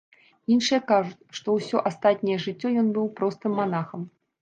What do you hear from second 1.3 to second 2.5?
што ўсё астатняе